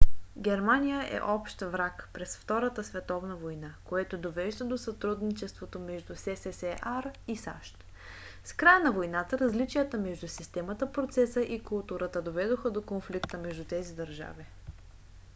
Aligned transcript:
германия 0.37 1.15
е 1.15 1.21
общ 1.21 1.61
враг 1.61 2.09
през 2.13 2.37
втората 2.37 2.83
световна 2.83 3.35
война 3.35 3.73
което 3.83 4.17
довежда 4.17 4.65
до 4.65 4.77
сътрудничеството 4.77 5.79
между 5.79 6.15
ссср 6.15 7.11
и 7.27 7.37
сащ. 7.37 7.83
с 8.43 8.53
края 8.53 8.79
на 8.79 8.91
войната 8.91 9.39
различията 9.39 9.97
между 9.97 10.27
системата 10.27 10.91
процеса 10.91 11.41
и 11.41 11.63
културата 11.63 12.21
доведоха 12.21 12.71
до 12.71 12.81
конфликта 12.81 13.37
между 13.37 13.63
тези 13.65 13.95
държави 13.95 14.45